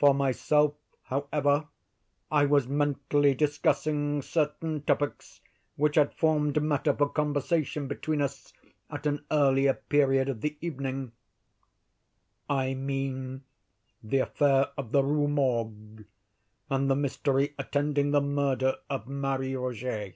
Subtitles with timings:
[0.00, 0.74] For myself,
[1.04, 1.68] however,
[2.28, 5.42] I was mentally discussing certain topics
[5.76, 8.52] which had formed matter for conversation between us
[8.90, 11.12] at an earlier period of the evening;
[12.50, 13.44] I mean
[14.02, 16.04] the affair of the Rue Morgue,
[16.68, 20.14] and the mystery attending the murder of Marie Rogêt.